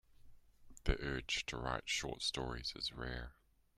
[0.85, 3.35] The urge to write short stories is rare.